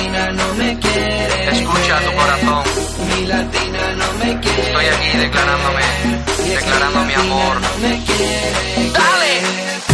[0.00, 1.50] latina no me quiere.
[1.50, 2.64] Escucha tu corazón.
[3.08, 4.62] Mi latina no me quiere.
[4.68, 5.82] Estoy aquí declarándome,
[6.48, 7.60] declarando mi amor.
[7.60, 8.90] No me quiere.
[8.92, 9.89] Dale.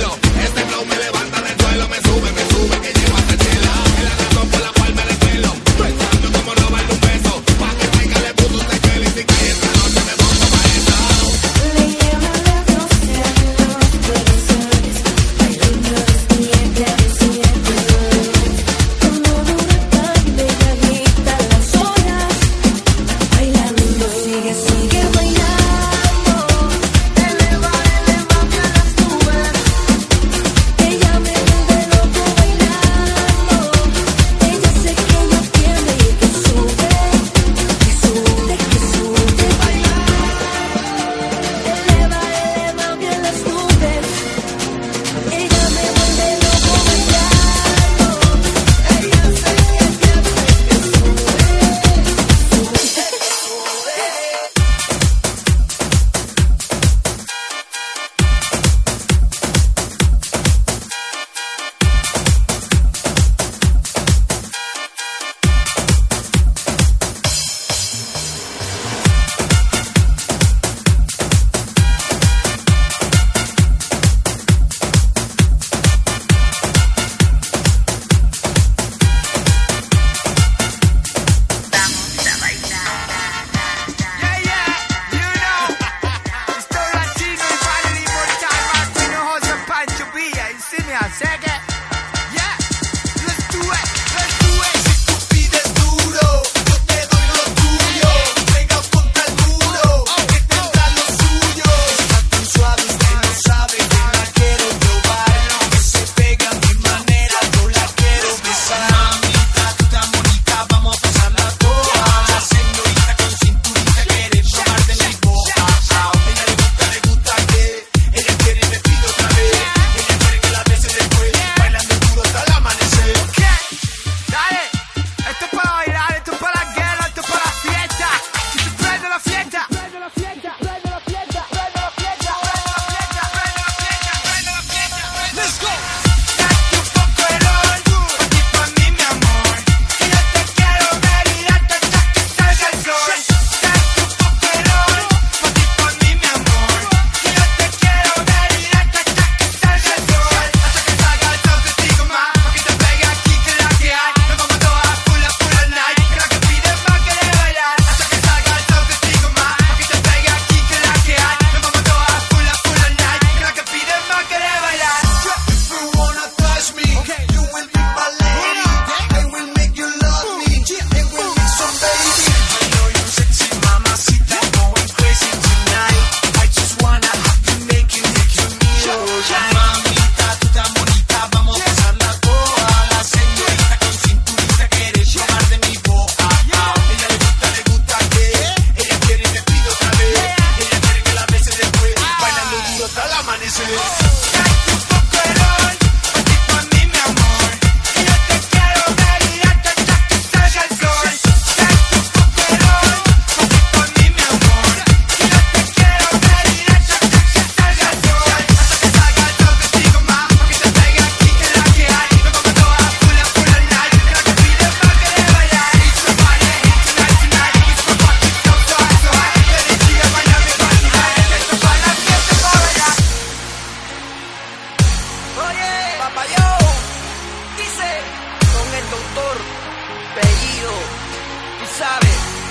[0.00, 0.27] Hello.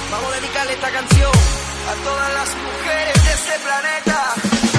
[0.09, 4.76] Vamos a dedicarle esta canción a todas las mujeres de este planeta.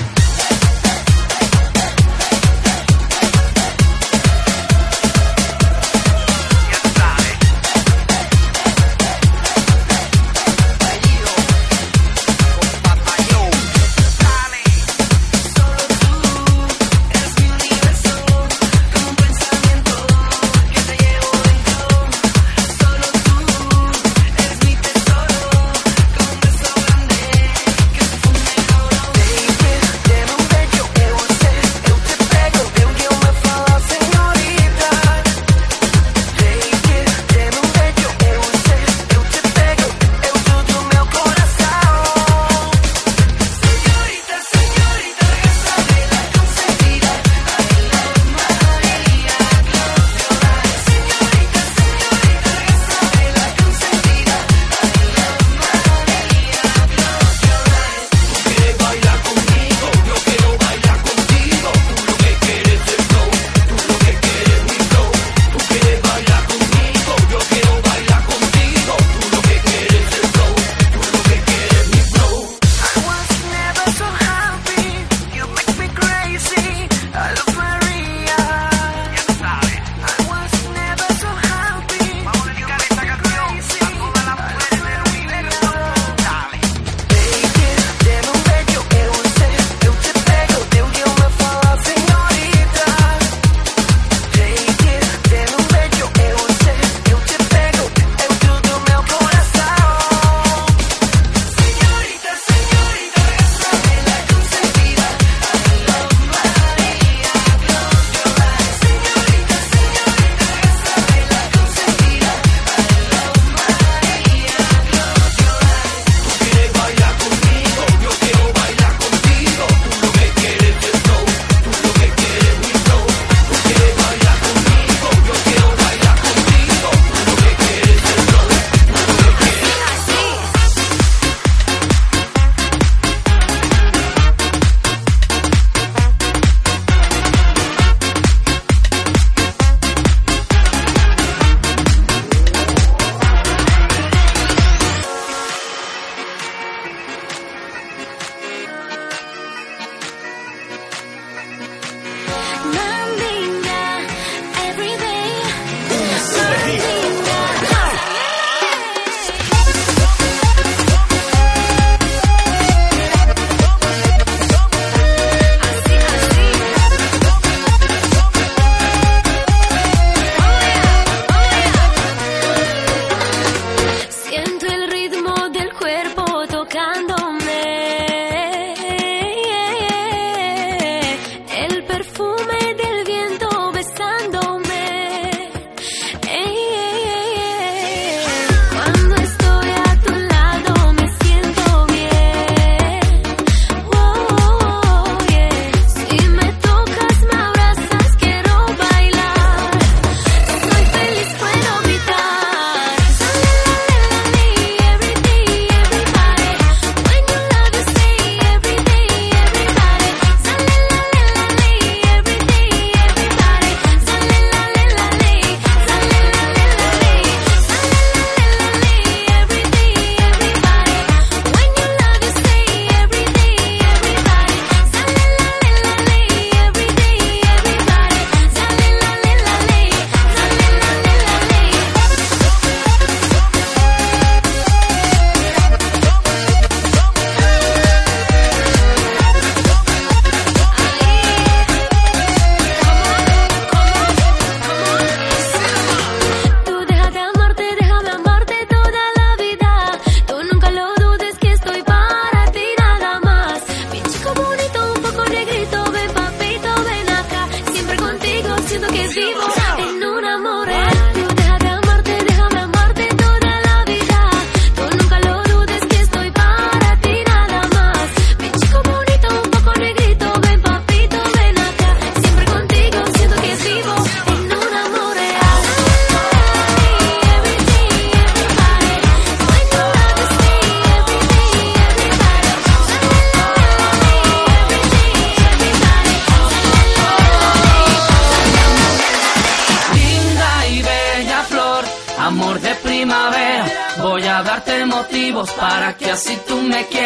[295.47, 296.98] para que así tú me quieras.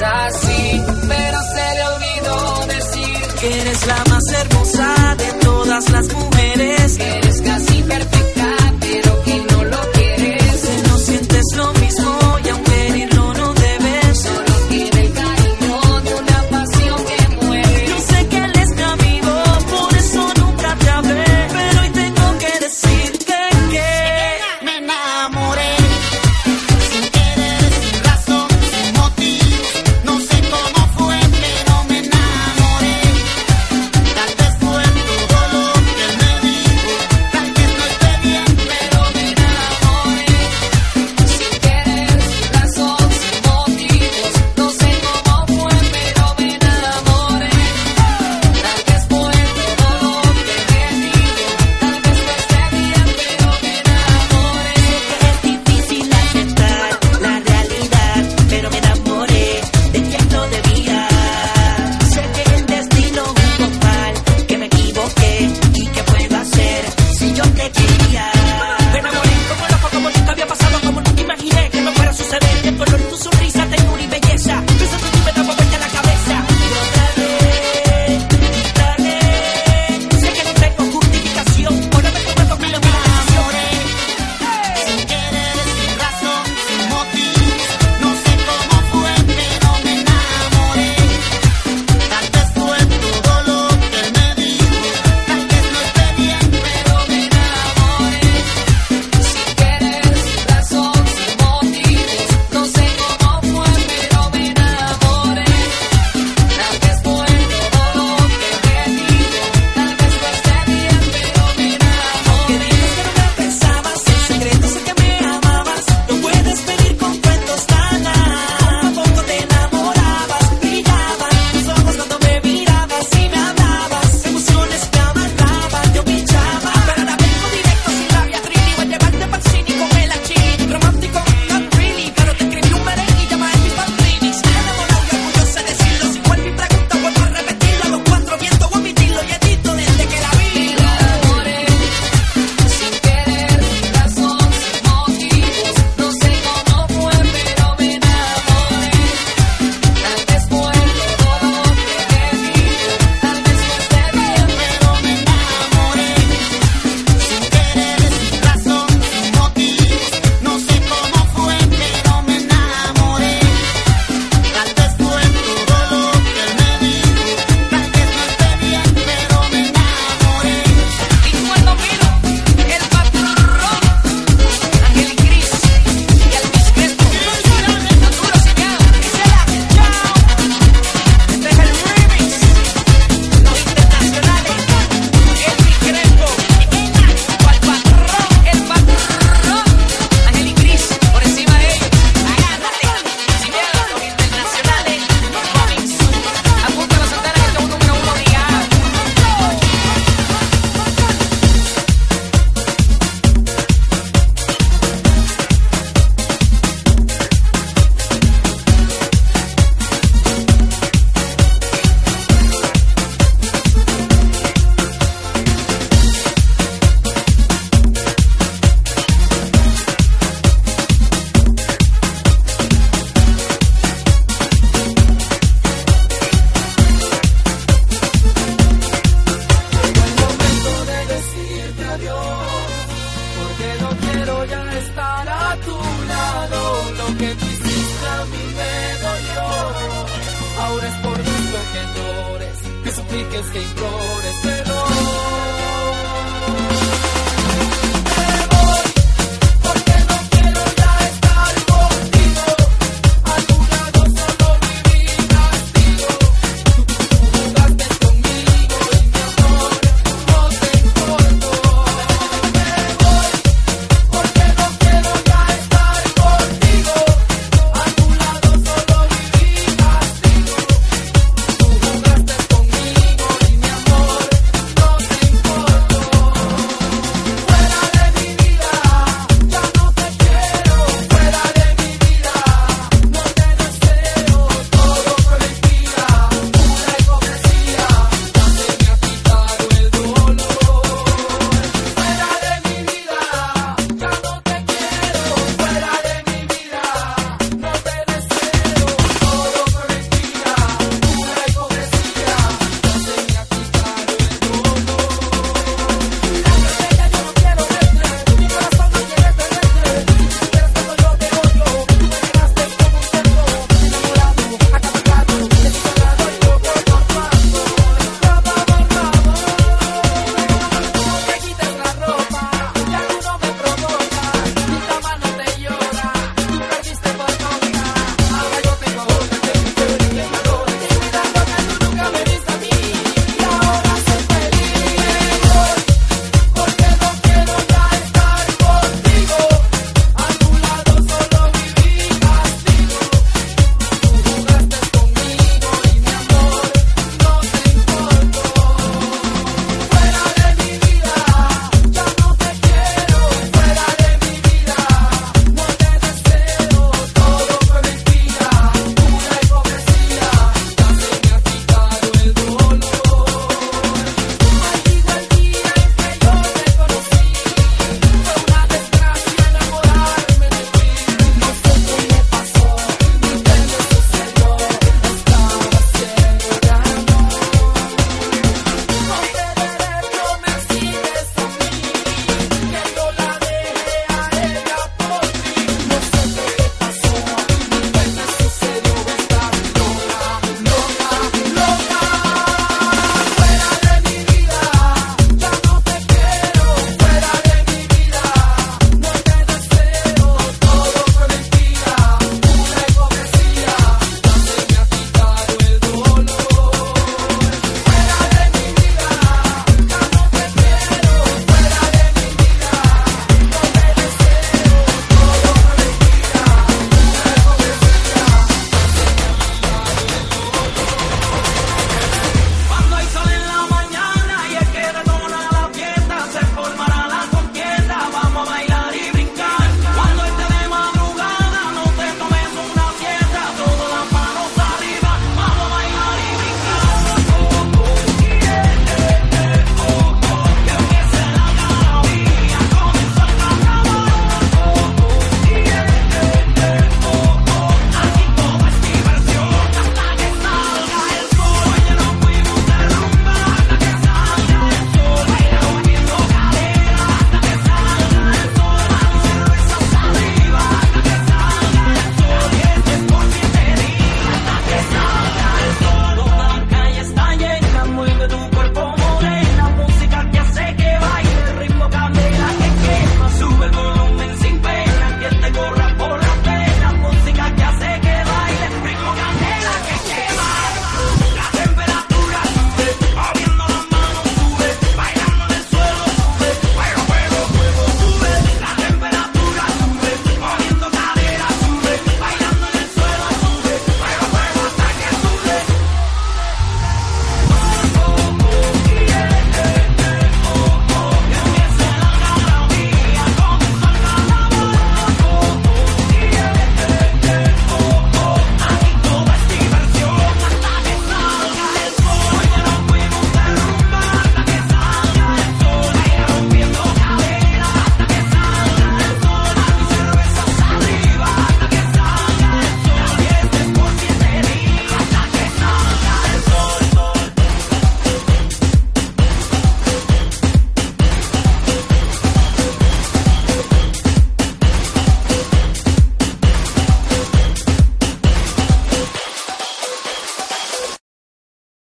[0.00, 0.51] I see.